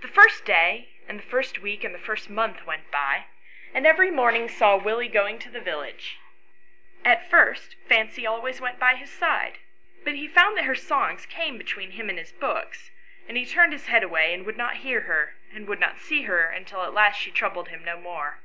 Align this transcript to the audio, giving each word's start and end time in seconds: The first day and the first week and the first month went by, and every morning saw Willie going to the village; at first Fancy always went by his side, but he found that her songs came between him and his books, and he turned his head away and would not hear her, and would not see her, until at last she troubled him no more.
The 0.00 0.08
first 0.08 0.46
day 0.46 0.88
and 1.06 1.18
the 1.18 1.22
first 1.22 1.58
week 1.58 1.84
and 1.84 1.94
the 1.94 1.98
first 1.98 2.30
month 2.30 2.64
went 2.66 2.90
by, 2.90 3.26
and 3.74 3.86
every 3.86 4.10
morning 4.10 4.48
saw 4.48 4.74
Willie 4.78 5.06
going 5.10 5.38
to 5.40 5.50
the 5.50 5.60
village; 5.60 6.16
at 7.04 7.28
first 7.28 7.76
Fancy 7.86 8.24
always 8.26 8.58
went 8.58 8.78
by 8.78 8.94
his 8.94 9.10
side, 9.10 9.58
but 10.02 10.14
he 10.14 10.26
found 10.26 10.56
that 10.56 10.64
her 10.64 10.74
songs 10.74 11.26
came 11.26 11.58
between 11.58 11.90
him 11.90 12.08
and 12.08 12.18
his 12.18 12.32
books, 12.32 12.90
and 13.28 13.36
he 13.36 13.44
turned 13.44 13.74
his 13.74 13.88
head 13.88 14.02
away 14.02 14.32
and 14.32 14.46
would 14.46 14.56
not 14.56 14.76
hear 14.76 15.02
her, 15.02 15.34
and 15.52 15.68
would 15.68 15.78
not 15.78 15.98
see 15.98 16.22
her, 16.22 16.44
until 16.46 16.82
at 16.82 16.94
last 16.94 17.20
she 17.20 17.30
troubled 17.30 17.68
him 17.68 17.84
no 17.84 17.98
more. 18.00 18.40